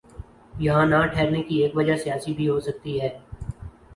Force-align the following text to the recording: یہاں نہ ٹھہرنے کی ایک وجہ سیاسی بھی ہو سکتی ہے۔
یہاں 0.59 0.85
نہ 0.85 0.99
ٹھہرنے 1.05 1.41
کی 1.43 1.55
ایک 1.61 1.75
وجہ 1.77 1.95
سیاسی 1.95 2.33
بھی 2.33 2.47
ہو 2.49 2.59
سکتی 2.59 2.99
ہے۔ 3.01 3.09